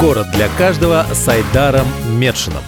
[0.00, 1.86] Город для каждого с Айдаром
[2.18, 2.62] Медшином.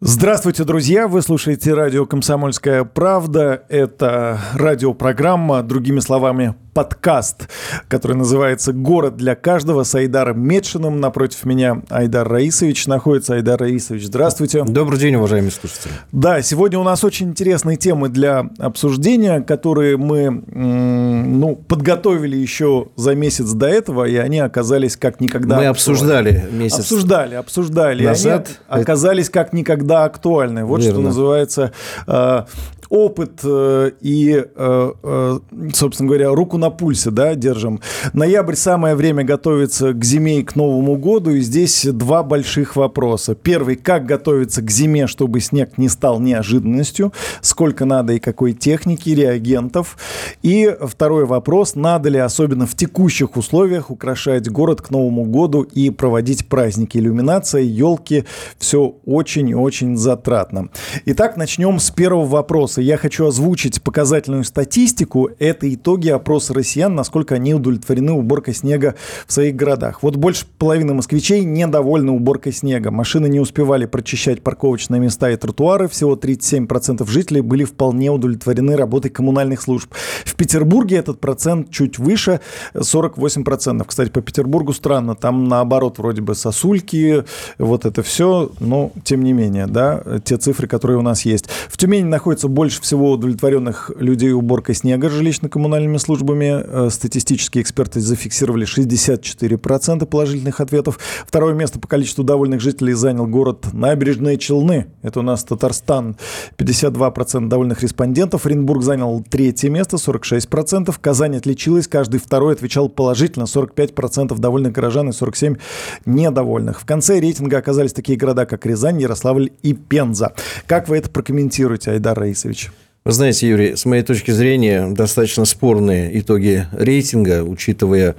[0.00, 1.08] Здравствуйте, друзья!
[1.08, 3.64] Вы слушаете радио «Комсомольская правда».
[3.70, 7.48] Это радиопрограмма, другими словами, подкаст,
[7.88, 11.00] который называется «Город для каждого» с Айдаром Медшиным.
[11.00, 13.32] Напротив меня Айдар Раисович находится.
[13.32, 14.62] Айдар Раисович, здравствуйте.
[14.62, 15.94] Добрый день, уважаемые слушатели.
[16.12, 23.14] Да, сегодня у нас очень интересные темы для обсуждения, которые мы ну, подготовили еще за
[23.14, 28.04] месяц до этого, и они оказались как никогда Мы обсуждали месяц Обсуждали, обсуждали.
[28.04, 28.50] Назад.
[28.68, 30.66] Они оказались как никогда актуальны.
[30.66, 30.92] Вот Верно.
[30.92, 31.72] что называется
[32.06, 32.42] э,
[32.88, 35.38] опыт э, и, э, э,
[35.72, 37.80] собственно говоря, руку на пульсе, да, держим.
[38.12, 43.34] Ноябрь самое время готовиться к зиме и к Новому году, и здесь два больших вопроса.
[43.34, 49.10] Первый, как готовиться к зиме, чтобы снег не стал неожиданностью, сколько надо и какой техники,
[49.10, 49.96] реагентов.
[50.42, 55.90] И второй вопрос, надо ли, особенно в текущих условиях, украшать город к Новому году и
[55.90, 56.98] проводить праздники.
[56.98, 58.24] Иллюминация, елки,
[58.58, 60.68] все очень и очень затратно.
[61.06, 62.75] Итак, начнем с первого вопроса.
[62.80, 65.30] Я хочу озвучить показательную статистику.
[65.38, 68.94] Это итоги опроса россиян, насколько они удовлетворены уборкой снега
[69.26, 70.02] в своих городах.
[70.02, 72.90] Вот больше половины москвичей недовольны уборкой снега.
[72.90, 75.88] Машины не успевали прочищать парковочные места и тротуары.
[75.88, 79.92] Всего 37% жителей были вполне удовлетворены работой коммунальных служб.
[80.24, 82.40] В Петербурге этот процент чуть выше,
[82.74, 83.84] 48%.
[83.86, 85.14] Кстати, по Петербургу странно.
[85.14, 87.24] Там наоборот вроде бы сосульки,
[87.58, 88.50] вот это все.
[88.60, 91.46] Но тем не менее, да, те цифры, которые у нас есть.
[91.68, 96.62] В Тюмени находится больше всего удовлетворенных людей уборкой снега жилищно-коммунальными службами.
[96.86, 100.98] Э, Статистические эксперты зафиксировали 64% положительных ответов.
[101.26, 104.86] Второе место по количеству довольных жителей занял город Набережные Челны.
[105.02, 106.16] Это у нас Татарстан.
[106.58, 108.46] 52% довольных респондентов.
[108.46, 110.94] Оренбург занял третье место, 46%.
[111.00, 111.88] Казань отличилась.
[111.88, 113.44] Каждый второй отвечал положительно.
[113.44, 115.58] 45% довольных горожан и 47%
[116.06, 116.80] недовольных.
[116.80, 120.32] В конце рейтинга оказались такие города, как Рязань, Ярославль и Пенза.
[120.66, 122.55] Как вы это прокомментируете, Айдар Раисович?
[123.04, 128.16] Вы знаете, Юрий, с моей точки зрения, достаточно спорные итоги рейтинга, учитывая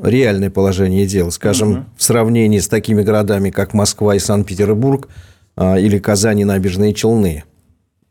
[0.00, 1.30] реальное положение дел.
[1.30, 1.86] Скажем, Мгм.
[1.96, 5.08] в сравнении с такими городами, как Москва и Санкт-Петербург,
[5.56, 7.44] а, или Казань и Набережные Челны.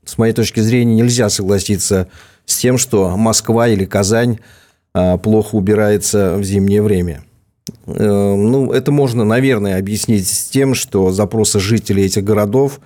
[0.05, 2.07] С моей точки зрения, нельзя согласиться
[2.45, 4.39] с тем, что Москва или Казань
[4.93, 7.23] а, плохо убирается в зимнее время.
[7.87, 12.79] Э, Ну, это можно, наверное, объяснить с тем, что запросы жителей этих городов,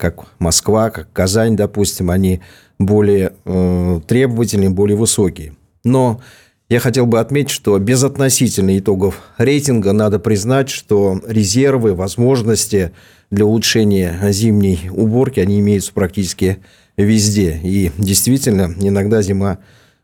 [0.00, 2.40] как Москва, как Казань, допустим, они
[2.78, 5.54] более э, требовательные, более высокие.
[5.84, 6.20] Но
[6.68, 12.92] я хотел бы отметить, что без относительно итогов рейтинга надо признать, что резервы, возможности
[13.30, 16.58] для улучшения зимней уборки, они имеются практически
[16.96, 17.60] везде.
[17.62, 19.58] И действительно, иногда зима,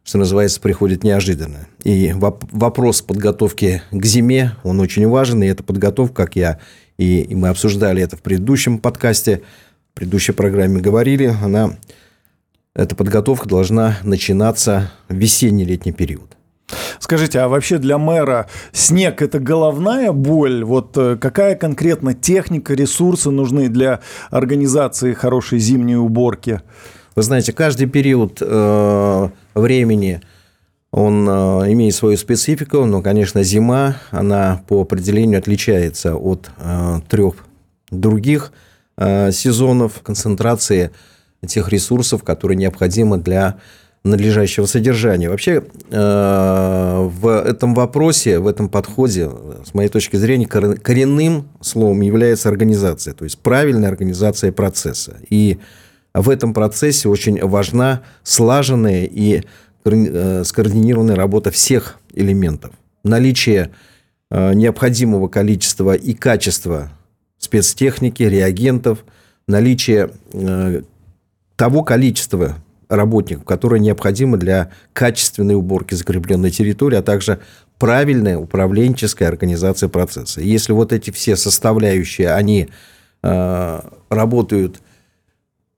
[0.04, 1.68] что называется, приходит неожиданно.
[1.82, 5.42] И воп- вопрос подготовки к зиме, он очень важен.
[5.42, 6.58] И эта подготовка, как я
[6.98, 9.42] и, и мы обсуждали это в предыдущем подкасте,
[9.96, 11.70] предыдущей программе говорили, она,
[12.74, 16.36] эта подготовка должна начинаться в весенний-летний период.
[16.98, 20.64] Скажите, а вообще для мэра снег– это головная боль?
[20.64, 26.60] Вот э, какая конкретно техника, ресурсы нужны для организации хорошей зимней уборки?
[27.14, 30.20] Вы знаете, каждый период э, времени
[30.90, 37.36] он э, имеет свою специфику, но, конечно, зима, она по определению отличается от э, трех
[37.90, 38.52] других
[38.98, 40.90] сезонов концентрации
[41.46, 43.58] тех ресурсов, которые необходимы для
[44.06, 45.28] надлежащего содержания.
[45.28, 49.30] Вообще, э, в этом вопросе, в этом подходе,
[49.64, 55.16] с моей точки зрения, кор- коренным словом является организация, то есть правильная организация процесса.
[55.28, 55.58] И
[56.14, 59.42] в этом процессе очень важна слаженная и
[59.84, 62.72] э, скоординированная работа всех элементов.
[63.02, 63.70] Наличие
[64.30, 66.92] э, необходимого количества и качества
[67.46, 69.04] спецтехники, реагентов,
[69.48, 70.82] наличие э,
[71.56, 72.56] того количества
[72.88, 77.40] работников, которое необходимо для качественной уборки закрепленной территории, а также
[77.78, 80.40] правильная управленческая организация процесса.
[80.40, 82.68] Если вот эти все составляющие, они
[83.22, 84.80] э, работают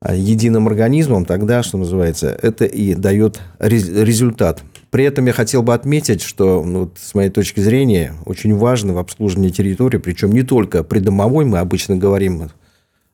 [0.02, 4.62] э, единым организмом, тогда, что называется, это и дает рез- результат.
[4.90, 8.94] При этом я хотел бы отметить, что, ну, вот, с моей точки зрения, очень важно
[8.94, 12.50] в обслуживании территории, причем не только придомовой, мы обычно говорим,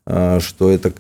[0.07, 0.93] э, что это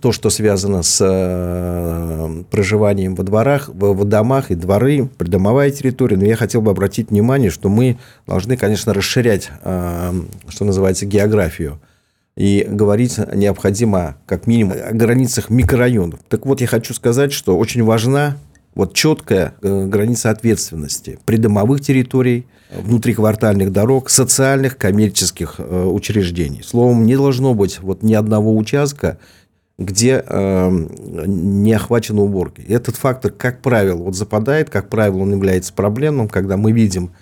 [0.00, 6.16] то, что связано с э, проживанием во дворах, в домах и дворы, придомовая территория.
[6.16, 10.12] Но я хотел бы обратить внимание, что мы должны, конечно, расширять, э,
[10.48, 11.80] что называется, географию.
[12.36, 16.20] И говорить необходимо, как минимум, о границах микрорайонов.
[16.28, 18.38] Так вот, я хочу сказать, что очень важна
[18.74, 26.62] вот четкая э, граница ответственности придомовых территорий, внутриквартальных дорог, социальных, коммерческих э, учреждений.
[26.62, 29.18] Словом, не должно быть вот ни одного участка,
[29.78, 30.70] где э,
[31.26, 32.64] не охвачена уборкой.
[32.66, 37.12] Этот фактор, как правило, вот западает, как правило, он является проблемным, когда мы видим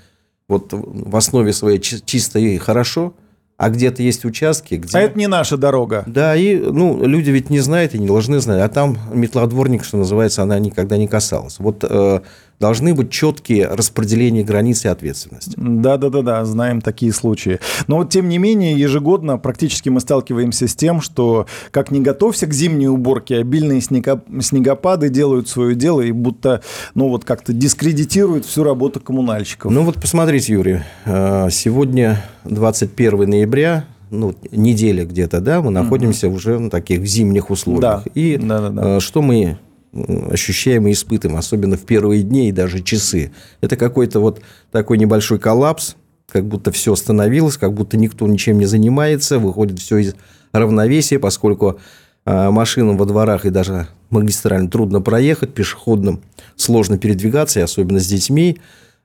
[0.48, 3.14] вот в основе своей чисто и хорошо–
[3.60, 4.96] а где-то есть участки, где...
[4.96, 6.02] А это не наша дорога.
[6.06, 8.62] Да, и ну, люди ведь не знают и не должны знать.
[8.62, 11.58] А там метлодворник, что называется, она никогда не касалась.
[11.58, 12.20] Вот э,
[12.60, 15.54] должны быть четкие распределения границ и ответственности.
[15.56, 17.58] Да, да, да, да, знаем такие случаи.
[17.86, 22.46] Но вот тем не менее, ежегодно практически мы сталкиваемся с тем, что как не готовься
[22.46, 26.62] к зимней уборке, обильные снегопады делают свое дело и будто,
[26.94, 29.72] ну вот как-то дискредитируют всю работу коммунальщиков.
[29.72, 36.36] Ну вот посмотрите, Юрий, э, сегодня 21 ноября, ну, неделя где-то, да, мы находимся угу.
[36.36, 38.04] уже на таких зимних условиях.
[38.04, 38.10] Да.
[38.14, 39.00] И да, да, да.
[39.00, 39.56] Что мы
[39.92, 43.32] ощущаем и испытываем, особенно в первые дни и даже часы.
[43.60, 44.40] Это какой-то вот
[44.70, 45.96] такой небольшой коллапс,
[46.30, 50.14] как будто все остановилось, как будто никто ничем не занимается, выходит все из
[50.52, 51.80] равновесия, поскольку
[52.24, 56.20] а, машинам во дворах и даже магистрально трудно проехать, пешеходным
[56.56, 58.58] сложно передвигаться, и особенно с детьми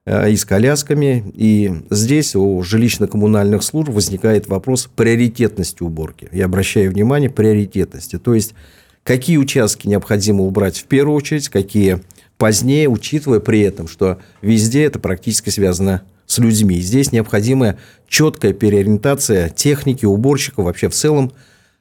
[0.05, 1.23] а, и с колясками.
[1.33, 6.29] И здесь у жилищно-коммунальных служб возникает вопрос приоритетности уборки.
[6.31, 8.19] Я обращаю внимание, приоритетности.
[8.19, 8.53] То есть,
[9.05, 12.01] какие участки необходимо убрать в первую очередь, какие
[12.37, 16.79] позднее, учитывая при этом, что везде это практически связано с людьми.
[16.81, 17.77] Здесь необходима
[18.09, 21.31] четкая переориентация техники, уборщиков, вообще в целом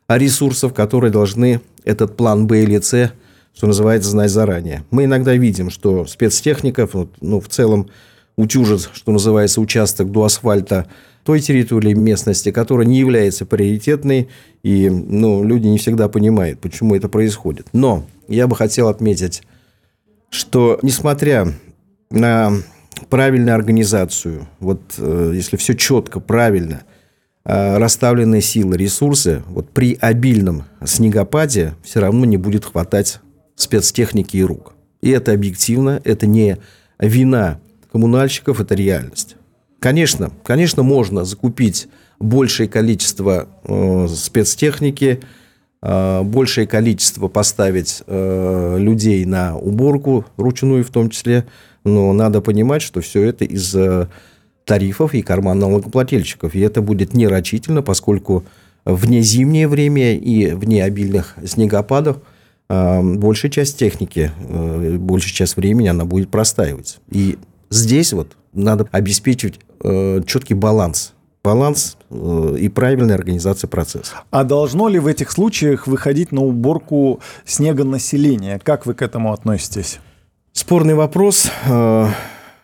[0.06, 3.12] ресурсов, которые должны этот план Б или С,
[3.54, 4.84] что называется, знать заранее.
[4.90, 7.88] Мы иногда видим, что спецтехников, ну, в целом,
[8.36, 10.86] утюжит, что называется, участок до асфальта
[11.24, 14.28] той территории местности, которая не является приоритетной,
[14.62, 17.68] и ну, люди не всегда понимают, почему это происходит.
[17.72, 19.42] Но я бы хотел отметить,
[20.28, 21.52] что несмотря
[22.10, 22.52] на
[23.08, 26.82] правильную организацию, вот э, если все четко, правильно,
[27.44, 33.20] э, расставленные силы, ресурсы, вот при обильном снегопаде все равно не будет хватать
[33.56, 34.74] спецтехники и рук.
[35.00, 36.58] И это объективно, это не
[36.98, 37.60] вина
[37.94, 39.36] коммунальщиков, это реальность.
[39.78, 41.86] Конечно, конечно, можно закупить
[42.18, 45.20] большее количество э, спецтехники,
[45.80, 51.46] э, большее количество поставить э, людей на уборку, ручную в том числе,
[51.84, 54.08] но надо понимать, что все это из э,
[54.64, 56.52] тарифов и карман налогоплательщиков.
[56.56, 58.42] И это будет нерочительно, поскольку
[58.84, 62.16] вне зимнее время и вне обильных снегопадов
[62.68, 66.98] э, большая часть техники, э, большая часть времени она будет простаивать.
[67.08, 67.38] И
[67.74, 74.14] здесь вот надо обеспечивать э, четкий баланс баланс э, и правильная организация процесса.
[74.30, 78.58] А должно ли в этих случаях выходить на уборку снега населения?
[78.58, 80.00] Как вы к этому относитесь?
[80.52, 81.50] Спорный вопрос.
[81.66, 82.08] Э,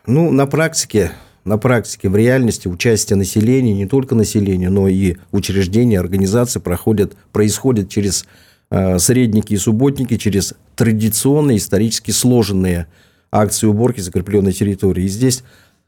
[0.06, 1.12] ну, на практике,
[1.44, 7.90] на практике, в реальности участие населения, не только населения, но и учреждения, организации проходят, происходит
[7.90, 8.24] через
[8.70, 12.86] э, средники и субботники, через традиционные, исторически сложенные
[13.30, 15.04] акции уборки закрепленной территории.
[15.04, 15.44] И здесь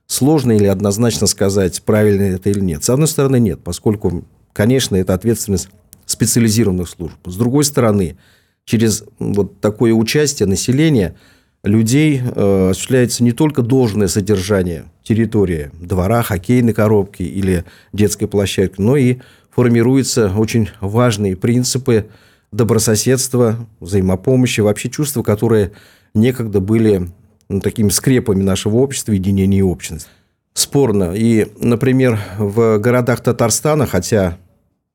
[0.07, 2.85] сложно или однозначно сказать, правильно это или нет.
[2.85, 5.69] С одной стороны, нет, поскольку, конечно, это ответственность
[6.07, 7.17] специализированных служб.
[7.25, 8.17] С другой стороны,
[8.65, 11.17] через вот такое участие населения
[11.65, 18.97] людей э, осуществляется не только должное содержание территории, двора, хоккейной коробки или детской площадки, но
[18.97, 19.19] и
[19.51, 22.09] формируются очень важные принципы
[22.51, 25.73] добрососедства, взаимопомощи, вообще чувства, которые
[26.15, 27.09] некогда были
[27.53, 30.09] ну, такими скрепами нашего общества, единения и общности.
[30.55, 31.13] Спорно.
[31.15, 34.39] И, например, в городах Татарстана, хотя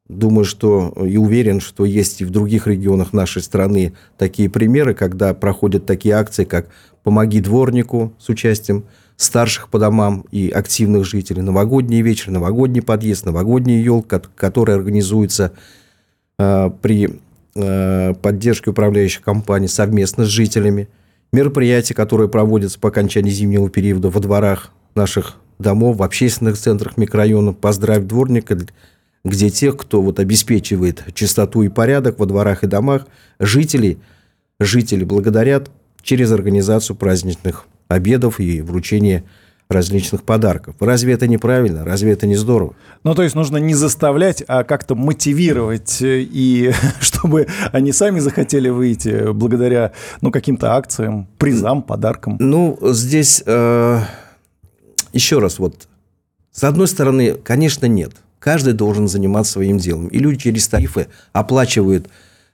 [0.09, 5.33] думаю, что и уверен, что есть и в других регионах нашей страны такие примеры, когда
[5.33, 6.67] проходят такие акции, как
[7.03, 8.85] «Помоги дворнику» с участием
[9.17, 15.53] старших по домам и активных жителей, новогодний вечер, новогодний подъезд, новогодняя елка, которая организуется
[16.37, 17.19] э, при
[17.55, 20.87] э, поддержке управляющих компаний совместно с жителями–
[21.31, 27.57] мероприятия, которые проводятся по окончании зимнего периода во дворах наших домов, в общественных центрах микрорайонов
[27.57, 28.57] «Поздравь дворника»,
[29.25, 33.07] где тех, кто вот обеспечивает чистоту и порядок во дворах и домах,
[33.39, 33.97] жители,
[34.59, 35.69] жители благодарят
[36.01, 39.23] через организацию праздничных обедов и вручение
[39.69, 40.75] различных подарков.
[40.79, 41.83] Разве это неправильно?
[41.83, 42.73] Разве это не здорово?
[43.03, 48.69] Ну, то есть нужно не заставлять, а как-то мотивировать, э, и чтобы они сами захотели
[48.69, 52.37] выйти благодаря ну, каким-то акциям, призам, подаркам.
[52.39, 53.99] Ну, здесь э,
[55.13, 55.87] еще раз, вот,
[56.51, 58.13] с одной стороны, конечно, нет.
[58.39, 60.07] Каждый должен заниматься своим делом.
[60.07, 62.07] И люди через тарифы оплачивают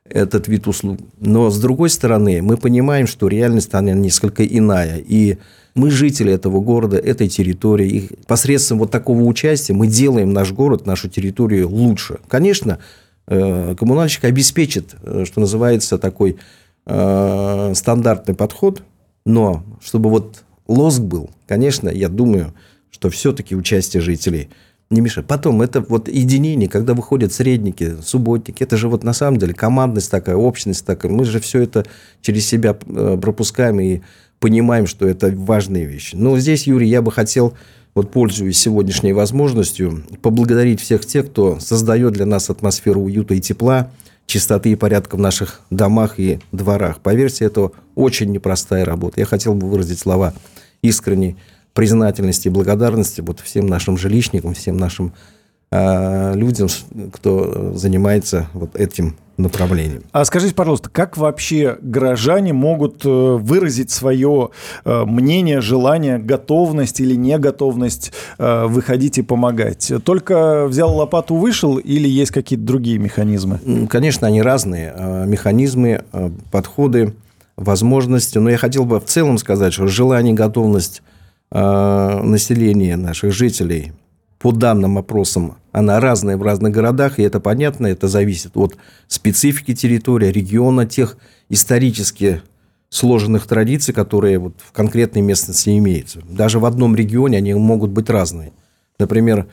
[0.10, 1.00] этот вид услуг.
[1.20, 4.98] Но, с другой стороны, мы понимаем, что реальность, она несколько иная.
[4.98, 5.38] И
[5.76, 7.90] мы жители этого города, этой территории.
[7.90, 12.20] И посредством вот такого участия мы делаем наш город, нашу территорию лучше.
[12.28, 12.80] Конечно,
[13.28, 16.38] э, коммунальщик обеспечит, э, что называется, такой
[16.86, 18.84] э, стандартный подход,
[19.26, 22.54] но чтобы вот лоск был, конечно, я думаю,
[22.92, 24.50] что все-таки участие жителей
[24.94, 25.28] не мешает.
[25.28, 30.10] Потом, это вот единение, когда выходят средники, субботники, это же вот на самом деле командность
[30.10, 31.12] такая, общность такая.
[31.12, 31.86] Мы же все это
[32.22, 34.02] через себя пропускаем и
[34.40, 36.16] понимаем, что это важные вещи.
[36.16, 37.54] Но здесь, Юрий, я бы хотел,
[37.96, 43.92] вот пользуясь сегодняшней возможностью, поблагодарить всех тех, кто создает для нас атмосферу уюта и тепла,
[44.26, 47.00] чистоты и порядка в наших домах и дворах.
[47.02, 49.20] Поверьте, это очень непростая работа.
[49.20, 50.34] Я хотел бы выразить слова
[50.82, 51.38] искренней
[51.74, 55.14] признательности и благодарности вот всем нашим жилищникам, всем нашим
[55.72, 56.68] э, людям,
[57.12, 60.04] кто занимается вот этим направлением.
[60.12, 64.52] А скажите, пожалуйста, как вообще горожане могут э, выразить свое
[64.86, 69.92] э, мнение, желание, готовность или неготовность э, выходить и помогать?
[70.04, 73.60] Только взял лопату, вышел или есть какие-то другие механизмы?
[73.90, 74.94] Конечно, они разные.
[75.26, 76.04] Механизмы,
[76.52, 77.16] подходы,
[77.56, 78.38] возможности.
[78.38, 81.02] Но я хотел бы в целом сказать, что желание, готовность
[81.54, 83.94] населения наших жителей–
[84.44, 88.76] по данным опросам, она разная в разных городах, и это понятно, это зависит от
[89.08, 91.18] специфики территории, региона, тех
[91.48, 92.42] исторически
[92.90, 96.20] сложенных традиций, которые вот в конкретной местности имеются.
[96.30, 98.52] Даже в одном регионе они могут быть разные.
[99.00, 99.48] Например,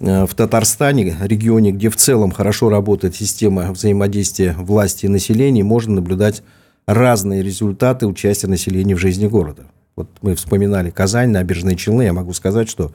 [0.00, 5.96] э, в Татарстане, регионе, где в целом хорошо работает система взаимодействия власти и населения, можно
[5.96, 6.42] наблюдать
[6.86, 9.66] разные результаты участия населения в жизни города.
[10.00, 12.04] Вот мы вспоминали Казань, набережные Челны.
[12.04, 12.92] Я могу сказать, что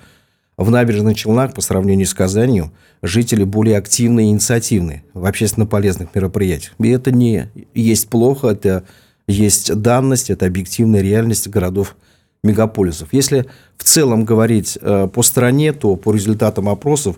[0.58, 2.72] в набережных Челнах по сравнению с Казанью
[3.04, 6.74] жители более активны и инициативны в общественно полезных мероприятиях.
[6.80, 8.86] И это не есть плохо, это
[9.28, 11.96] есть данность, это объективная реальность городов
[12.44, 13.10] мегаполисов.
[13.12, 13.46] Если
[13.78, 17.18] в целом говорить э, по стране, то по результатам опросов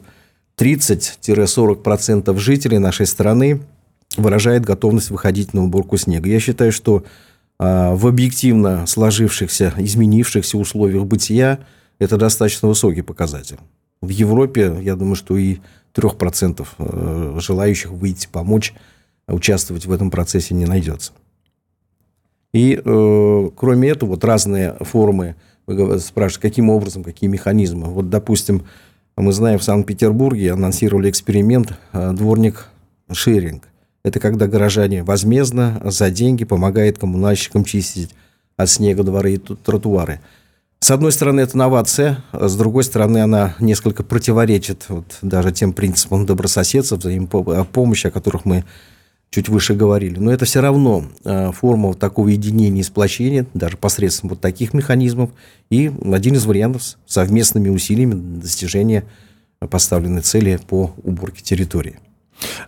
[0.58, 3.62] 30-40% жителей нашей страны
[4.17, 6.29] выражает готовность выходить на уборку снега.
[6.29, 7.06] Я считаю, что
[7.59, 11.59] в объективно сложившихся, изменившихся условиях бытия
[11.99, 13.57] это достаточно высокий показатель.
[14.01, 15.57] В Европе, я думаю, что и
[15.93, 18.73] 3% э, желающих выйти, помочь,
[19.27, 21.13] участвовать в этом процессе не найдется.
[22.53, 25.35] И э, кроме этого, вот разные формы,
[25.65, 27.87] вы спрашиваете, каким образом, какие механизмы.
[27.87, 28.65] Вот, допустим,
[29.15, 33.63] мы знаем, в Санкт-Петербурге анонсировали эксперимент э, «Дворник-шеринг».
[34.07, 38.11] Это когда горожане возмездно, за деньги помогают коммунальщикам чистить
[38.55, 40.21] от снега дворы и тротуары.
[40.79, 46.25] С одной стороны, это новация, с другой стороны, она несколько противоречит вот даже тем принципам
[46.25, 48.63] добрососедства, взаимопомощи, о которых мы
[49.29, 50.17] чуть выше говорили.
[50.19, 54.73] Но это все равно а, форма вот такого единения и сплочения, даже посредством вот таких
[54.73, 55.31] механизмов,
[55.69, 59.03] и один из вариантов совместными усилиями достижения
[59.59, 61.99] поставленной цели по уборке территории.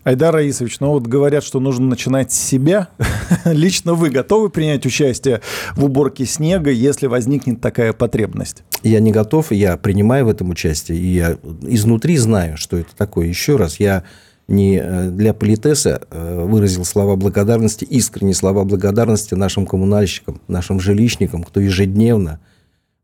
[0.04, 2.90] Айдар Раисович, ну вот говорят, что нужно начинать с себя.
[3.46, 5.42] Лично вы готовы принять участие
[5.76, 8.64] в уборке снега, если возникнет такая потребность?
[8.84, 13.28] Я не готов, я принимаю в этом участие, и я изнутри знаю, что это такое.
[13.28, 14.04] Еще раз, я
[14.50, 21.44] не э, для политеса э, выразил слова благодарности, искренние слова благодарности нашим коммунальщикам, нашим жилищникам,
[21.44, 22.40] кто ежедневно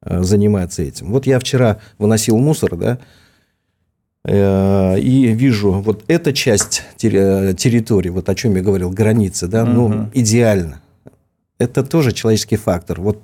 [0.02, 1.12] э, занимается этим.
[1.12, 3.00] Вот я вчера выносил мусор, да,
[4.28, 10.82] и вижу вот эта часть территории, вот о чем я говорил, границы, да, ну, идеально.
[11.58, 13.00] Это тоже человеческий фактор.
[13.00, 13.22] Вот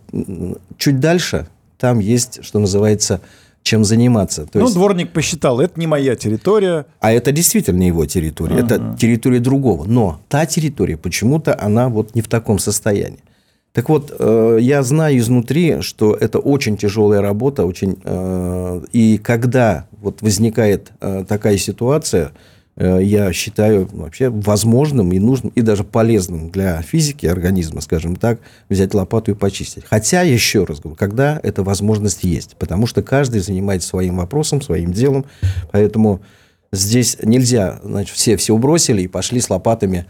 [0.77, 3.21] чуть дальше там есть, что называется,
[3.63, 4.45] чем заниматься.
[4.45, 4.75] То ну, есть...
[4.75, 6.85] дворник посчитал, это не моя территория.
[6.99, 9.85] А это действительно его территория, uh это территория другого.
[9.85, 13.19] Но та территория, почему-то она вот не в таком состоянии.
[13.73, 19.87] Так вот, э, я знаю изнутри, что это очень тяжелая работа, очень, э, и когда
[20.01, 22.31] вот возникает э, такая ситуация,
[22.77, 28.39] я считаю вообще возможным и нужным, и даже полезным для физики организма, скажем так,
[28.69, 29.83] взять лопату и почистить.
[29.83, 34.93] Хотя, еще раз говорю, когда эта возможность есть, потому что каждый занимается своим вопросом, своим
[34.93, 35.25] делом,
[35.73, 36.21] поэтому
[36.71, 40.07] здесь нельзя, значит, все все убросили и пошли с лопатами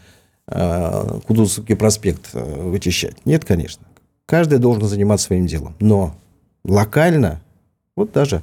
[0.47, 3.25] Э, Кудусовский проспект э, вычищать.
[3.25, 3.85] Нет, конечно.
[4.25, 5.75] Каждый должен заниматься своим делом.
[5.79, 6.15] Но
[6.65, 7.41] локально,
[7.95, 8.41] вот даже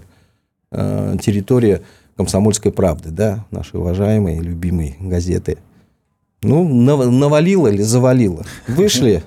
[0.70, 1.82] э, территория
[2.16, 5.58] комсомольской правды, да, нашей уважаемой, любимой газеты,
[6.42, 8.44] ну, навалило или завалило.
[8.66, 9.22] Вышли,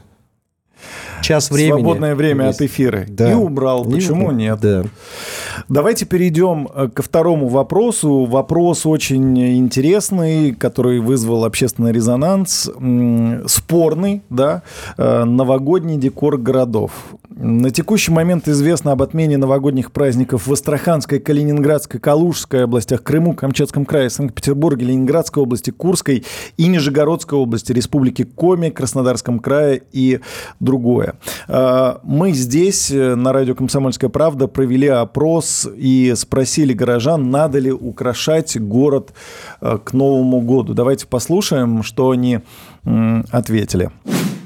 [1.22, 1.80] час времени.
[1.80, 3.06] Свободное время от эфира.
[3.08, 3.32] Да.
[3.32, 3.86] И убрал.
[3.86, 4.60] Почему и, нет?
[4.62, 4.84] Да.
[5.70, 8.26] Давайте перейдем э, ко второму вопросу.
[8.26, 12.70] Вопрос очень интересный, который вызвал общественный резонанс.
[13.46, 14.64] Спорный, да,
[14.98, 16.92] э, новогодний декор городов.
[17.44, 23.84] На текущий момент известно об отмене новогодних праздников в Астраханской, Калининградской, Калужской областях, Крыму, Камчатском
[23.84, 26.24] крае, Санкт-Петербурге, Ленинградской области, Курской
[26.58, 30.20] и Нижегородской области, Республики Коми, Краснодарском крае и
[30.60, 31.16] другое.
[31.48, 38.62] Э, мы здесь на радио «Комсомольская правда» провели опрос и спросили горожан, надо ли украшать
[38.62, 39.14] город
[39.62, 40.76] э, к Новому году.
[40.76, 42.42] Давайте послушаем, что они
[43.32, 43.90] ответили.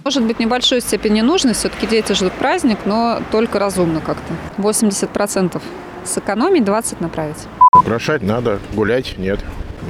[0.05, 1.53] Может быть, небольшой степени нужно.
[1.55, 4.35] Все-таки дети ждут праздник, но только разумно как-то.
[4.59, 5.59] 80%
[6.03, 7.37] сэкономить, 20% направить.
[7.73, 9.39] Украшать надо, гулять нет.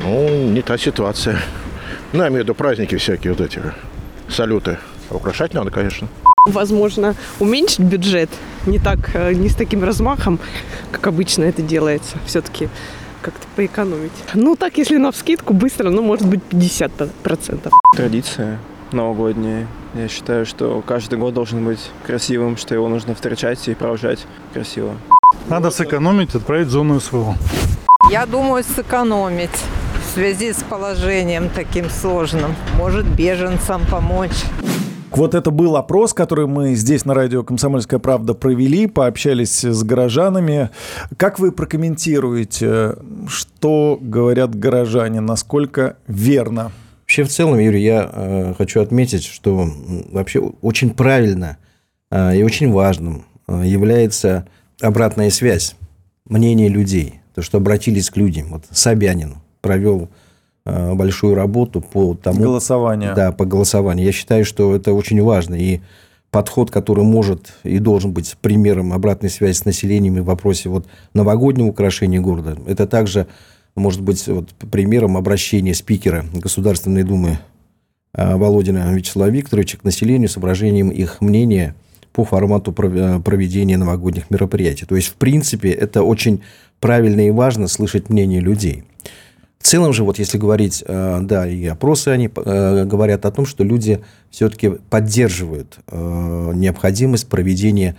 [0.02, 1.42] Ну, не та ситуация.
[2.14, 3.62] Ну, я имею в виду праздники всякие вот эти,
[4.30, 4.78] салюты.
[5.12, 6.08] украшать надо, конечно.
[6.46, 8.30] Возможно, уменьшить бюджет
[8.66, 10.40] не так, э, не с таким размахом,
[10.94, 12.18] как обычно это делается.
[12.26, 12.70] Все-таки
[13.22, 14.14] как-то поэкономить.
[14.34, 17.70] Ну, так, если на вскидку, быстро, ну, может быть, 50%.
[17.94, 18.60] Традиция
[18.92, 19.68] новогодняя.
[19.94, 24.96] Я считаю, что каждый год должен быть красивым, что его нужно встречать и провожать красиво.
[25.48, 27.36] Надо сэкономить, отправить в зону СВО.
[28.12, 29.50] Я думаю, сэкономить
[30.02, 32.56] в связи с положением таким сложным.
[32.78, 34.44] Может, беженцам помочь.
[35.12, 40.72] Вот это был опрос, который мы здесь на радио «Комсомольская правда» провели, пообщались с горожанами.
[41.16, 42.96] Как вы прокомментируете,
[43.28, 46.72] что говорят горожане, насколько верно?
[47.06, 49.70] Вообще, в целом, Юрий, я э, хочу отметить, что
[50.12, 51.58] вообще очень правильно
[52.12, 54.48] э, и очень важным э, является
[54.82, 55.76] обратная связь,
[56.26, 57.22] мнение людей.
[57.34, 58.48] То, что обратились к людям.
[58.50, 60.10] Вот Собянин провел
[60.68, 62.42] Э, большую работу по тому...
[62.42, 63.14] Голосование.
[63.14, 64.06] Да, по голосованию.
[64.06, 65.54] Я считаю, что это очень важно.
[65.54, 65.82] И
[66.32, 70.88] подход, который может и должен быть примером обратной связи с населением и в вопросе вот
[71.14, 73.28] новогоднего украшения города, это также
[73.76, 77.40] может быть вот примером обращения спикера Государственной Думы
[78.14, 81.76] э, Володина Вячеслава Викторовича к населению с выражением их мнения
[82.16, 84.86] по формату э, проведения новогодних мероприятий.
[84.86, 86.42] То есть, в принципе, это очень
[86.80, 88.86] правильно и важно слышать мнение людей.
[89.60, 93.46] В целом же, вот если говорить, э, да, и опросы, они э, говорят о том,
[93.46, 97.96] что люди все-таки поддерживают необходимость проведения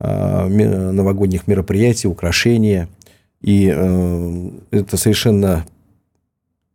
[0.00, 2.88] новогодних мероприятий, украшения.
[3.42, 5.66] И это совершенно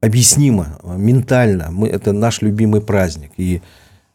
[0.02, 1.70] объяснимо, ментально.
[1.72, 3.32] Мы, это наш любимый праздник.
[3.38, 3.62] И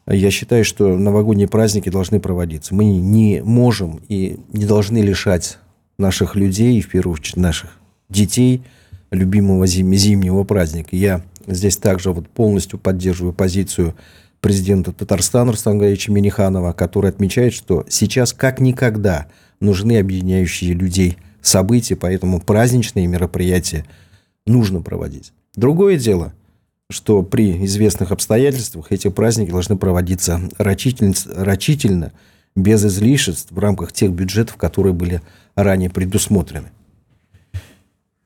[0.07, 2.75] я считаю, что новогодние праздники должны проводиться.
[2.75, 5.57] Мы не можем и не должны лишать
[5.97, 8.63] наших людей, в первую очередь наших детей–
[9.13, 10.95] любимого зим, зимнего праздника.
[10.95, 13.95] Я здесь также вот полностью поддерживаю позицию
[14.41, 19.27] президента Татарстана Рустама Гаевича Миниханова, который отмечает, что сейчас как никогда
[19.59, 23.85] нужны объединяющие людей события, поэтому праздничные мероприятия
[24.47, 25.31] нужно проводить.
[25.55, 26.33] Другое дело,
[26.89, 32.11] что при известных обстоятельствах эти праздники должны проводиться рачительно, рачительно
[32.55, 35.21] без излишеств в рамках тех бюджетов, которые были
[35.55, 36.71] ранее предусмотрены.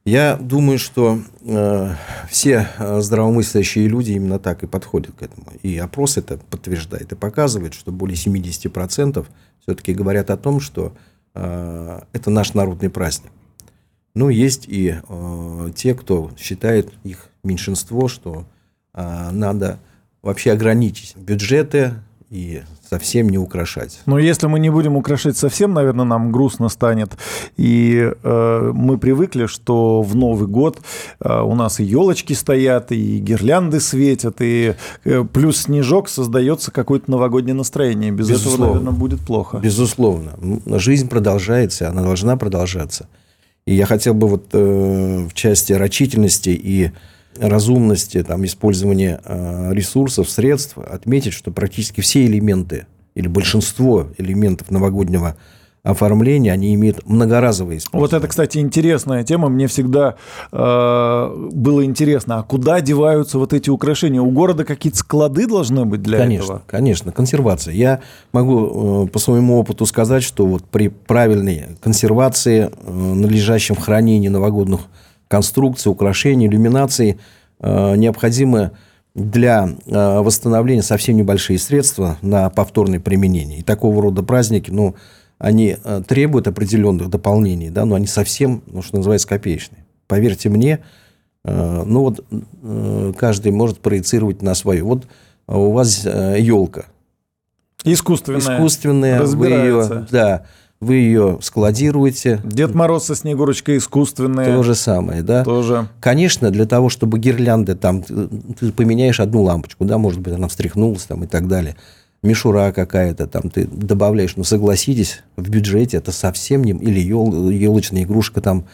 [0.05, 1.93] Я думаю, что э,
[2.29, 5.47] все э, здравомыслящие люди именно так и подходят к этому.
[5.63, 9.25] И опрос это подтверждает и показывает, что более 70%
[9.59, 10.93] все-таки говорят о том, что
[11.39, 13.31] это наш народный праздник.
[14.17, 18.47] Но есть и э, те, кто считает их меньшинство, что
[18.95, 19.79] э, надо
[20.23, 21.93] вообще ограничить бюджеты
[22.29, 24.01] и совсем не украшать.
[24.05, 27.17] Но если мы не будем украшать совсем, наверное, нам грустно станет.
[27.55, 30.79] И э, мы привыкли, что в Новый год
[31.21, 37.09] э, у нас и елочки стоят, и гирлянды светят, и э, плюс снежок создается какое-то
[37.09, 38.11] новогоднее настроение.
[38.11, 38.63] Без Безусловно.
[38.63, 39.57] этого, наверное, будет плохо.
[39.59, 40.33] Безусловно.
[40.65, 43.07] Жизнь продолжается, она должна продолжаться.
[43.65, 46.91] И я хотел бы вот э, в части рачительности и
[47.39, 55.35] разумности там, использования э, ресурсов, средств отметить, что практически все элементы или большинство элементов новогоднего
[55.87, 58.11] оформления, они имеют многоразовые использование.
[58.11, 59.49] Вот это, кстати, интересная тема.
[59.49, 60.15] Мне всегда
[60.51, 64.21] э, было интересно, а куда деваются вот эти украшения?
[64.21, 66.61] У города какие-то склады должны быть для конечно, этого?
[66.67, 67.73] Конечно, консервация.
[67.73, 68.01] Я
[68.33, 74.81] могу э, по своему опыту сказать, что вот при правильной консервации, э, надлежащем хранении новогодних
[75.27, 77.19] конструкции, украшений, иллюминации
[77.59, 78.71] э, необходимы
[79.15, 83.59] для э, восстановления совсем небольшие средства на повторное применение.
[83.59, 84.95] И такого рода праздники, ну,
[85.37, 89.85] они э, требуют определенных дополнений, да, но они совсем, ну, что называется, копеечные.
[90.07, 90.79] Поверьте мне,
[91.43, 92.25] ну вот
[93.17, 94.85] каждый может проецировать на свою.
[94.87, 95.07] Вот
[95.47, 96.85] у вас елка.
[97.83, 98.39] Искусственная.
[98.39, 99.21] Искусственная.
[99.21, 100.45] Вы ее, да,
[100.79, 102.39] вы ее складируете.
[102.43, 104.55] Дед Мороз со Снегурочкой искусственные.
[104.55, 105.43] То же самое, да?
[105.43, 105.87] Тоже.
[105.99, 108.27] Конечно, для того, чтобы гирлянды там, э,
[108.59, 111.75] ты поменяешь одну лампочку, да, может быть, она встряхнулась там и так далее.
[112.23, 116.71] Мишура какая-то там ты добавляешь, но согласитесь, в бюджете это совсем не...
[116.71, 118.65] Или ел, елочная игрушка там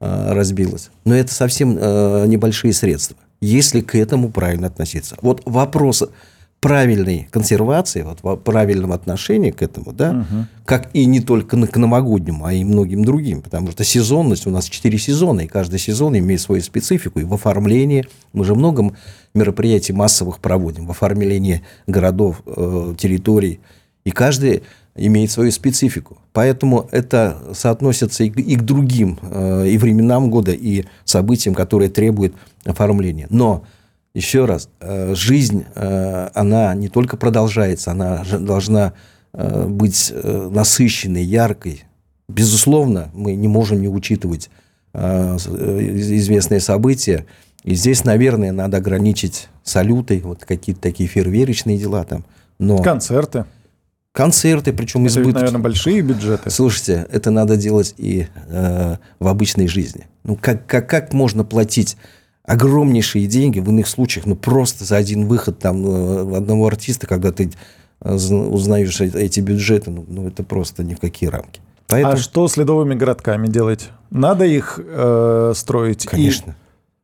[0.00, 0.90] э, разбилась.
[1.04, 5.16] Но это совсем э, небольшие средства, если к этому правильно относиться.
[5.22, 6.04] Вот вопрос
[6.60, 10.46] правильной консервации, вот правильном отношении к этому, да, угу.
[10.66, 14.66] как и не только к новогоднему, а и многим другим, потому что сезонность, у нас
[14.66, 18.92] четыре сезона, и каждый сезон имеет свою специфику, и в оформлении, мы же много
[19.32, 23.60] мероприятий массовых проводим, в оформлении городов, э, территорий,
[24.04, 24.62] и каждый
[24.96, 26.18] имеет свою специфику.
[26.32, 31.88] Поэтому это соотносится и к, и к другим, э, и временам года, и событиям, которые
[31.88, 32.34] требуют
[32.66, 33.26] оформления.
[33.30, 33.64] Но
[34.14, 38.92] еще раз, э, жизнь, э, она не только продолжается, она должна
[39.32, 41.84] э, быть насыщенной, яркой.
[42.28, 44.50] Безусловно, мы не можем не учитывать
[44.92, 47.26] известные события.
[47.62, 52.24] И здесь, наверное, надо ограничить салюты, вот какие-то такие фейерверочные дела там.
[52.58, 52.82] Но...
[52.82, 53.44] Концерты.
[54.12, 55.34] Концерты, причем это избытки.
[55.34, 56.50] наверное, большие бюджеты.
[56.50, 60.08] Слушайте, это надо делать и э, в обычной жизни.
[60.24, 61.96] Ну, как, как, как можно платить
[62.44, 67.32] огромнейшие деньги в иных случаях, ну, просто за один выход там э, одного артиста, когда
[67.32, 67.50] ты
[68.00, 71.60] э, узнаешь эти бюджеты, ну, ну это просто ни в какие рамки.
[71.86, 72.14] Поэтому...
[72.14, 73.90] А что с ледовыми городками делать?
[74.10, 76.06] Надо их э, строить?
[76.06, 76.52] Конечно.
[76.52, 76.54] И...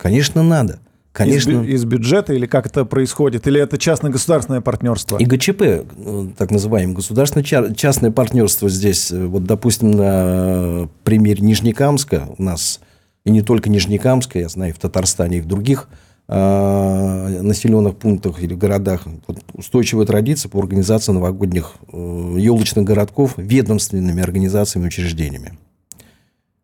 [0.02, 0.78] Конечно, надо.
[1.12, 1.62] Конечно.
[1.62, 3.46] Из, из бюджета или как это происходит?
[3.46, 5.16] Или это частно-государственное партнерство?
[5.16, 12.80] И ГЧП, э, так называемое государственно-частное партнерство здесь, вот, допустим, на примере Нижнекамска у нас
[13.26, 15.88] и не только Нижнекамска, я знаю, и в Татарстане, и в других
[16.28, 24.22] э, населенных пунктах или городах вот, устойчивая традиция по организации новогодних э, елочных городков ведомственными
[24.22, 25.58] организациями и учреждениями.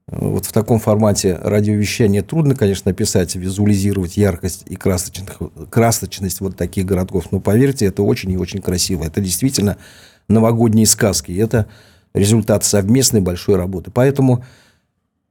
[0.06, 5.32] Вот в таком формате радиовещания трудно, конечно, описать, визуализировать яркость и красочность,
[5.68, 7.32] красочность вот таких городков.
[7.32, 9.02] Но поверьте, это очень и очень красиво.
[9.02, 9.78] Это действительно
[10.28, 11.32] новогодние сказки.
[11.32, 11.66] Это
[12.14, 13.90] результат совместной большой работы.
[13.90, 14.44] Поэтому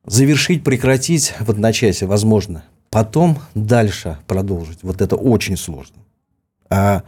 [0.05, 2.63] Завершить, прекратить в одночасье возможно.
[2.89, 4.79] Потом дальше продолжить.
[4.81, 5.97] Вот это очень сложно.
[6.69, 7.03] А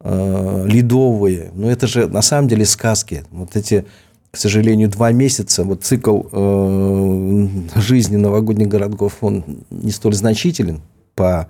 [0.00, 3.24] э, ледовые, ну это же на самом деле сказки.
[3.30, 3.86] Вот эти,
[4.30, 10.82] к сожалению, два месяца, вот цикл э, жизни новогодних городков, он не столь значителен
[11.14, 11.48] по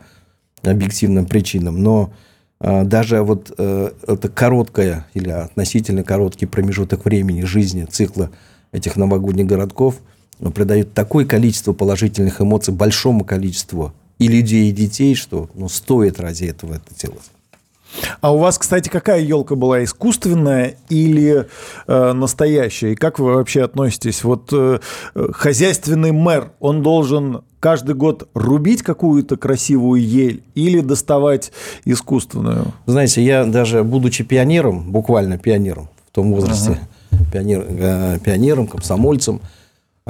[0.62, 2.12] объективным причинам, но
[2.60, 8.30] э, даже вот э, это короткое или относительно короткий промежуток времени жизни цикла
[8.70, 9.96] этих новогодних городков–
[10.54, 16.44] придает такое количество положительных эмоций большому количеству и людей, и детей, что ну, стоит ради
[16.44, 17.22] этого это делать.
[18.20, 21.46] А у вас, кстати, какая елка была, искусственная или
[21.86, 22.92] э, настоящая?
[22.92, 24.24] И как вы вообще относитесь?
[24.24, 24.80] Вот э,
[25.32, 31.52] хозяйственный мэр, он должен каждый год рубить какую-то красивую ель или доставать
[31.84, 32.72] искусственную?
[32.86, 36.78] Знаете, я даже будучи пионером, буквально пионером в том возрасте,
[37.10, 37.24] ага.
[37.32, 39.40] пионер, э, пионером, комсомольцем,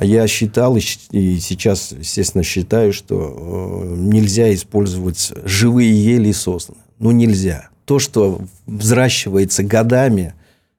[0.03, 6.75] я считал и сейчас, естественно, считаю, что э, нельзя использовать живые ели и сосны.
[6.99, 7.69] Ну, нельзя.
[7.85, 10.35] То, что взращивается годами,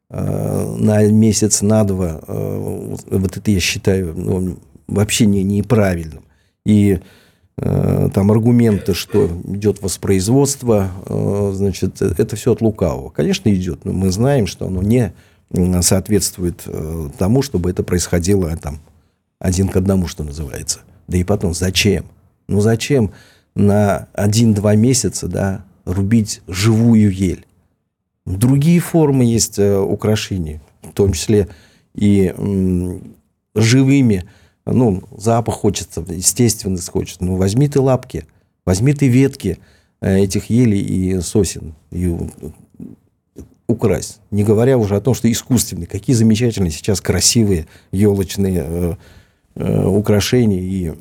[0.09, 6.23] э, на месяц, на два, э, вот это я считаю ну, вообще не, неправильным.
[6.65, 6.99] И
[7.57, 10.91] там аргументы, что идет воспроизводство,
[11.53, 13.11] значит, это все от лукавого.
[13.11, 15.13] Конечно, идет, но мы знаем, что оно не
[15.81, 16.67] соответствует
[17.17, 18.81] тому, чтобы это происходило там
[19.45, 20.79] один к одному, что называется.
[21.07, 22.05] Да и потом, зачем?
[22.47, 23.11] Ну зачем
[23.53, 27.45] на один-два месяца да, рубить живую ель?
[28.25, 31.47] Другие формы есть э, украшений, в том числе
[31.93, 32.33] и
[33.53, 34.25] живыми.
[34.65, 37.23] Ну, запах хочется, естественность хочется.
[37.23, 38.25] Ну, возьми ты лапки,
[38.65, 39.59] возьми ты ветки
[40.01, 42.17] э, этих елей и сосен и
[43.67, 44.21] украсть.
[44.31, 45.85] Не говоря уже о том, что искусственные.
[45.85, 48.95] Какие замечательные сейчас красивые елочные Э,
[49.55, 50.93] украшений и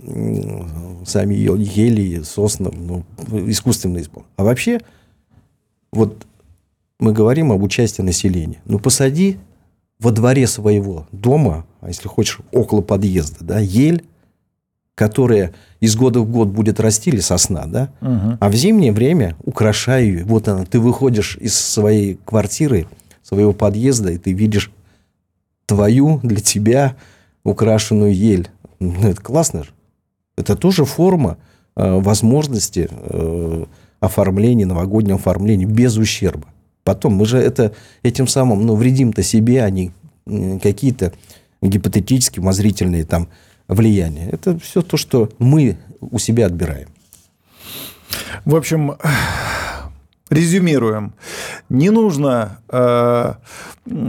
[1.05, 3.05] сами ели, и сосны, ну,
[3.51, 4.25] искусственный сбор.
[4.37, 4.81] А вообще,
[5.93, 6.27] вот
[6.99, 8.63] мы говорим об участии населения.
[8.65, 9.39] Ну, посади
[9.99, 14.05] во дворе своего дома, а если хочешь, около подъезда, да, ель,
[14.95, 18.39] которая из года в год будет расти, или сосна, да, угу.
[18.41, 20.25] а в зимнее время украшай ее.
[20.25, 22.87] Вот она, ты выходишь из своей квартиры,
[23.23, 24.71] своего подъезда, и ты видишь
[25.67, 26.97] твою для тебя
[27.45, 28.49] украшенную ель.
[28.81, 29.71] Ну, это классно же.
[30.37, 31.39] Это тоже форма
[31.77, 33.65] э, возможности э,
[34.01, 36.49] оформления, новогоднего оформления без ущерба.
[36.83, 39.93] Потом мы же это, этим самым ну, вредим-то себе, а не
[40.63, 41.13] какие-то
[41.63, 43.29] гипотетические, умозрительные там
[43.69, 44.29] влияния.
[44.31, 46.89] Это все то, что мы у себя отбираем.
[48.45, 48.95] В общем,
[50.31, 51.15] резюмируем.
[51.69, 53.35] Не нужно э,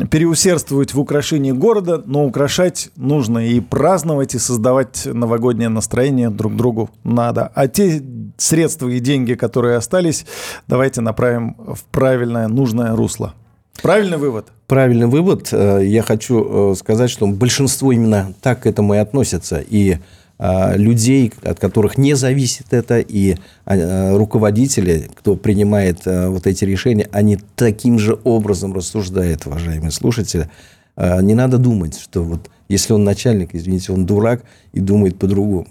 [0.09, 6.89] переусердствовать в украшении города, но украшать нужно и праздновать, и создавать новогоднее настроение друг другу
[7.03, 7.51] надо.
[7.53, 8.01] А те
[8.37, 10.25] средства и деньги, которые остались,
[10.67, 13.33] давайте направим в правильное, нужное русло.
[13.81, 14.47] Правильный вывод?
[14.67, 15.49] Правильный вывод.
[15.51, 19.59] Э, я хочу э, сказать, что большинство именно так к этому и относятся.
[19.59, 19.97] И
[20.37, 27.07] людей, от которых не зависит это, и а, руководители, кто принимает а, вот эти решения,
[27.13, 30.49] они таким же образом рассуждают, уважаемые слушатели.
[30.97, 35.67] Не надо думать, что вот если он начальник, извините, он дурак и думает по-другому.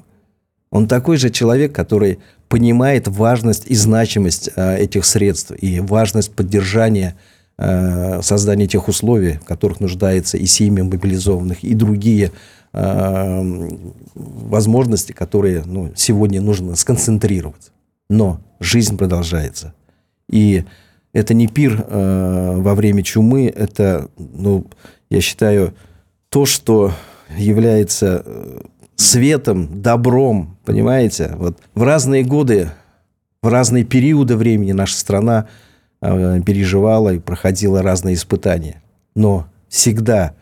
[0.70, 7.16] Он такой же человек, который понимает важность и значимость этих средств и важность поддержания
[7.56, 12.32] создания тех условий, в которых нуждается и семьи мобилизованных, и другие
[14.14, 17.70] возможности, которые ну, сегодня нужно сконцентрировать.
[18.08, 19.74] Но жизнь продолжается.
[20.28, 20.64] И
[21.12, 24.66] это не пир э, во время чумы, это, ну,
[25.10, 25.74] я считаю,
[26.28, 26.92] то, что
[27.36, 28.60] является э,
[28.96, 31.34] светом, добром, понимаете?
[31.36, 32.70] Вот в разные годы,
[33.42, 35.46] в разные периоды времени наша страна
[36.00, 38.82] э, переживала и проходила разные испытания.
[39.14, 40.34] Но всегда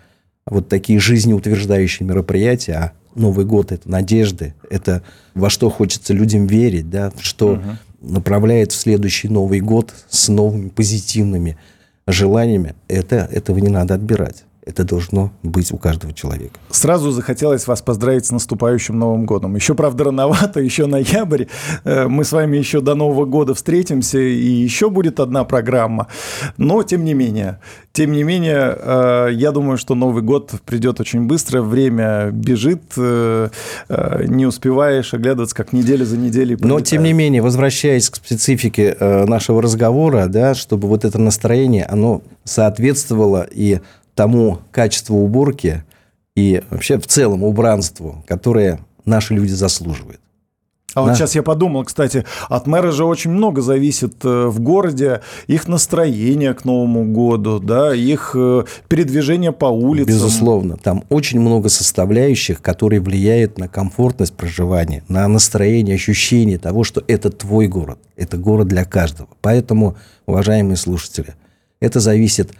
[0.46, 5.02] вот такие жизнеутверждающие мероприятия, а Новый год– это надежды, это
[5.34, 7.62] во что хочется людям верить, да, что угу.
[8.00, 11.58] направляет в следующий Новый год с новыми позитивными
[12.06, 14.44] желаниями, это, этого не надо отбирать.
[14.64, 16.60] Это должно быть у каждого человека.
[16.70, 19.56] Сразу захотелось вас поздравить с наступающим Новым годом.
[19.56, 21.46] Еще, правда, рановато, еще ноябрь.
[21.82, 26.06] Э, мы с вами еще до Нового года встретимся, и еще будет одна программа.
[26.58, 27.58] Но, тем не менее,
[27.92, 31.60] тем не менее, э, я думаю, что Новый год придет очень быстро.
[31.60, 33.48] Время бежит, э,
[34.28, 36.54] не успеваешь оглядываться, как неделя за неделей.
[36.54, 36.72] Прилетает.
[36.72, 42.22] Но, тем не менее, возвращаясь к специфике нашего разговора, да, чтобы вот это настроение, оно
[42.44, 43.80] соответствовало и
[44.14, 45.84] тому качеству уборки
[46.34, 50.20] и вообще в целом убранству, которое наши люди заслуживают.
[50.94, 51.02] А да.
[51.02, 55.66] вот сейчас я подумал, кстати, от мэра же очень много зависит э, в городе, их
[55.66, 60.12] настроение к Новому году, да, их э, передвижение по улицам.
[60.12, 67.02] Безусловно, там очень много составляющих, которые влияют на комфортность проживания, на настроение, ощущение того, что
[67.08, 69.28] это твой город, это город для каждого.
[69.40, 69.96] Поэтому,
[70.26, 71.34] уважаемые слушатели,
[71.80, 72.56] это зависит от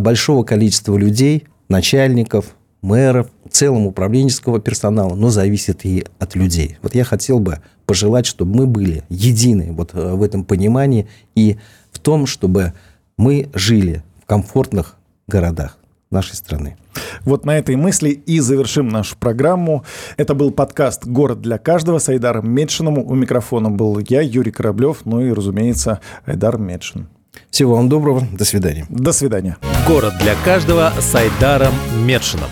[0.00, 6.78] большого количества людей, начальников, мэров, целом управленческого персонала, но зависит и от людей.
[6.82, 11.58] Вот я хотел бы пожелать, чтобы мы были едины вот э, в этом понимании и
[11.90, 12.72] в том, чтобы
[13.16, 14.96] мы жили в комфортных
[15.28, 15.78] городах
[16.10, 16.76] нашей страны.
[17.24, 19.84] Вот на этой мысли и завершим нашу программу.
[20.16, 22.98] Это был подкаст «Город для каждого» с Айдаром Медшиным.
[22.98, 27.08] У микрофона был я, Юрий Кораблев, ну и, разумеется, Айдар Медшин.
[27.50, 28.26] Всего вам доброго.
[28.32, 28.86] До свидания.
[28.88, 29.56] До свидания.
[29.86, 32.48] Город для каждого с Айдаром Медшиным.